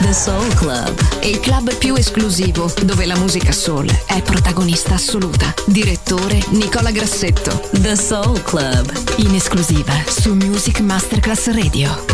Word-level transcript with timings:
The 0.00 0.12
Soul 0.12 0.54
Club, 0.54 0.94
il 1.22 1.40
club 1.40 1.74
più 1.76 1.94
esclusivo 1.94 2.72
dove 2.84 3.06
la 3.06 3.16
musica 3.16 3.50
soul 3.50 3.88
è 4.06 4.20
protagonista 4.22 4.94
assoluta. 4.94 5.52
Direttore 5.66 6.40
Nicola 6.50 6.90
Grassetto. 6.90 7.68
The 7.80 7.96
Soul 7.96 8.42
Club, 8.42 8.92
in 9.16 9.34
esclusiva 9.34 9.92
su 10.06 10.34
Music 10.34 10.80
Masterclass 10.80 11.46
Radio. 11.50 12.04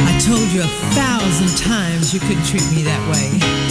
I 0.00 0.18
told 0.24 0.50
you 0.52 0.62
a 0.62 0.68
thousand 0.94 1.56
times 1.58 2.12
you 2.12 2.20
couldn't 2.20 2.46
treat 2.46 2.64
me 2.70 2.82
that 2.82 3.00
way. 3.10 3.63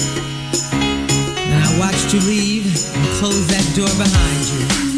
You 2.13 2.20
leave 2.20 2.67
and 2.95 3.08
close 3.17 3.48
that 3.48 3.73
door 3.76 3.90
behind 3.98 4.84
you. 4.88 4.93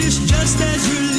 it's 0.00 0.18
just 0.18 0.60
as 0.60 0.88
you 0.88 1.13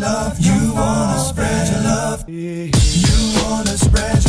love. 0.00 0.38
You 0.38 0.74
wanna 0.74 1.18
spread 1.18 1.68
your 1.70 1.82
love. 1.82 2.24
You 2.28 3.42
wanna 3.42 3.76
spread 3.76 4.27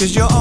cause 0.00 0.16
you're 0.16 0.39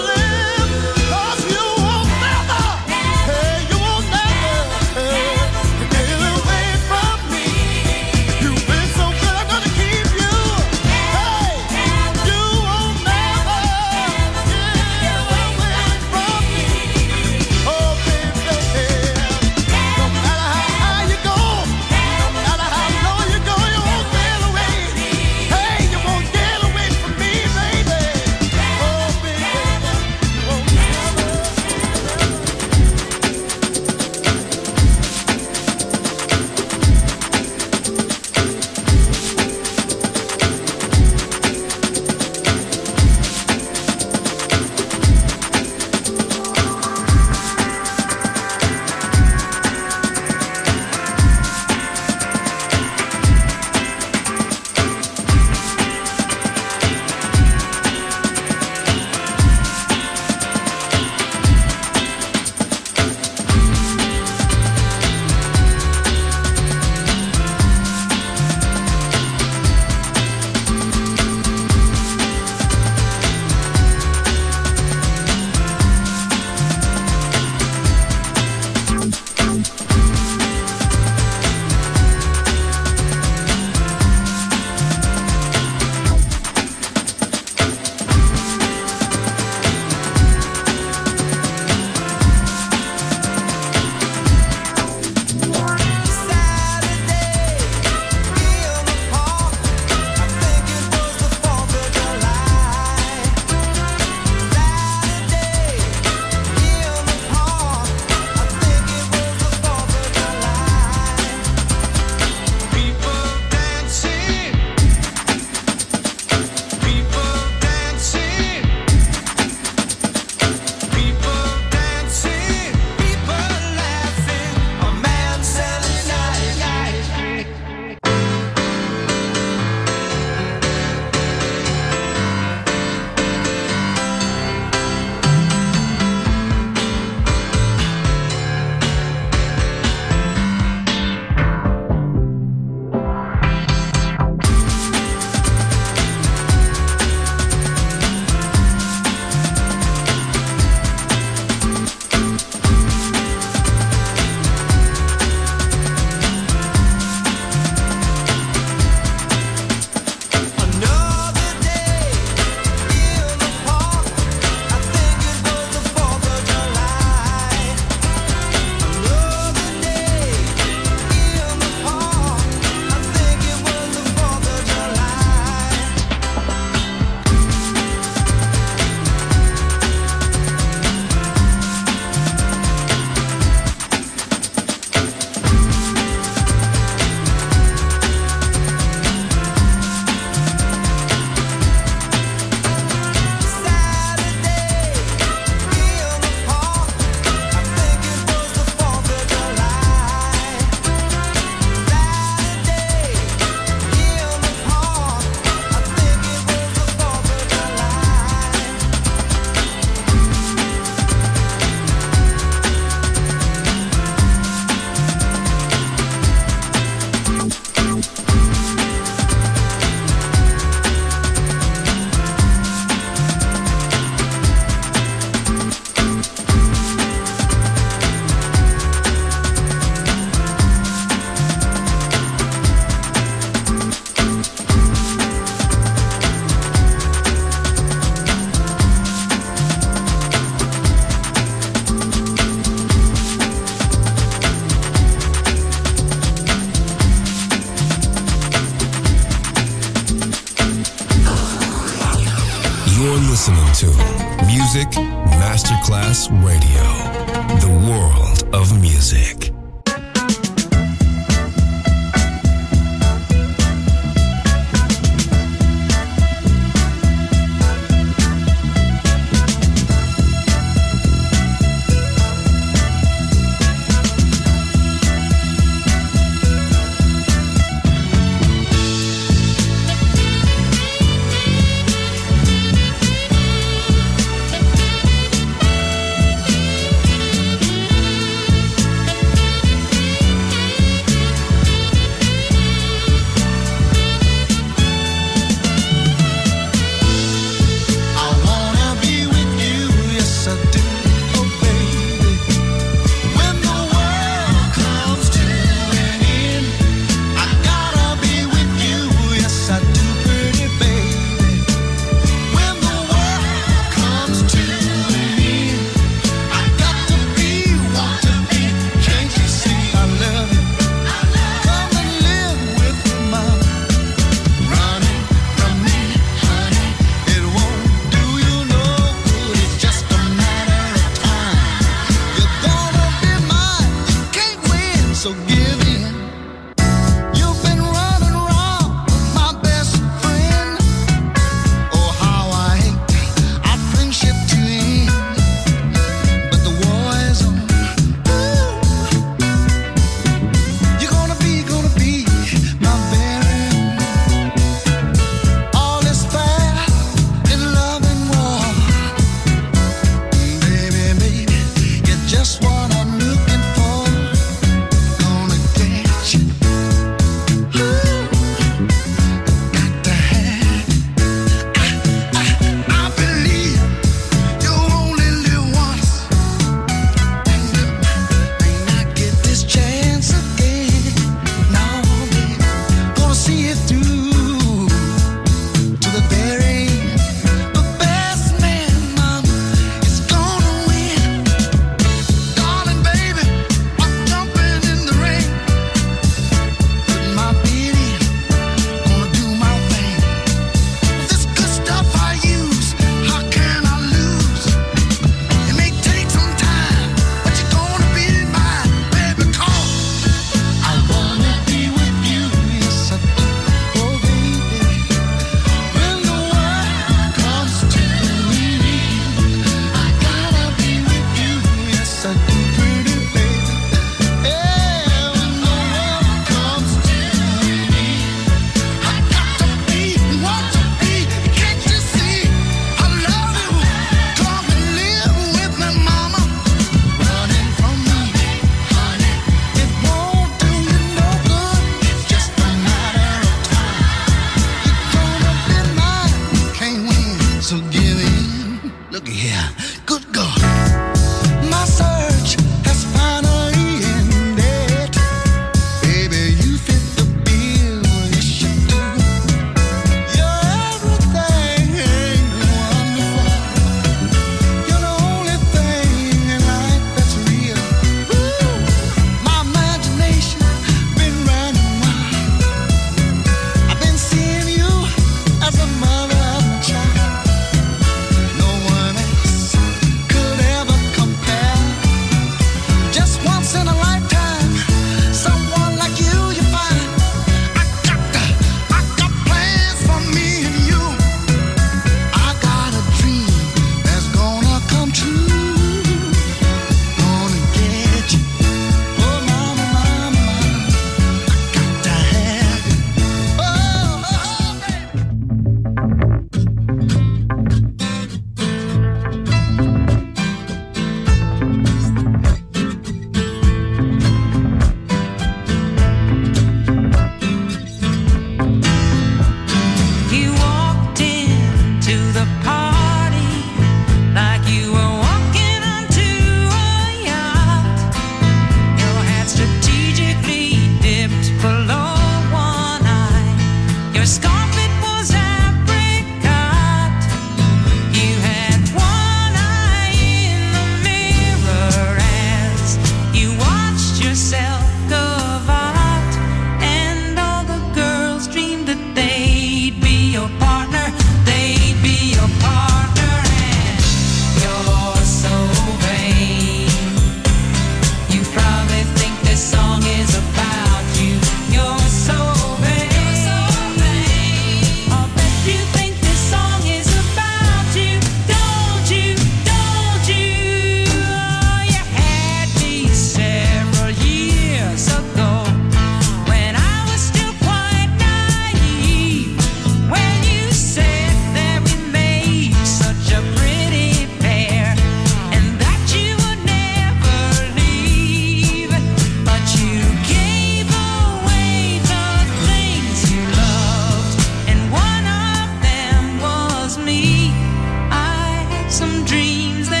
some 598.91 599.23
dreams 599.23 600.00